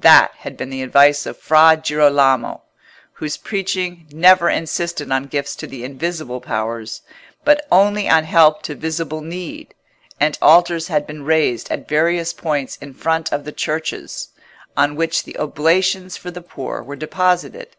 That 0.00 0.30
had 0.38 0.56
been 0.56 0.70
the 0.70 0.80
advice 0.82 1.26
of 1.26 1.36
Fra 1.36 1.76
Girolamo, 1.76 2.62
whose 3.12 3.36
preaching 3.36 4.06
never 4.10 4.48
insisted 4.48 5.12
on 5.12 5.24
gifts 5.24 5.54
to 5.56 5.66
the 5.66 5.84
invisible 5.84 6.40
powers, 6.40 7.02
but 7.44 7.66
only 7.70 8.08
on 8.08 8.24
help 8.24 8.62
to 8.62 8.74
visible 8.74 9.20
need; 9.20 9.74
and 10.18 10.38
altars 10.40 10.88
had 10.88 11.06
been 11.06 11.24
raised 11.26 11.70
at 11.70 11.86
various 11.90 12.32
points 12.32 12.78
in 12.78 12.94
front 12.94 13.30
of 13.34 13.44
the 13.44 13.52
churches, 13.52 14.30
on 14.78 14.96
which 14.96 15.24
the 15.24 15.36
oblations 15.38 16.16
for 16.16 16.30
the 16.30 16.40
poor 16.40 16.82
were 16.82 16.96
deposited. 16.96 17.76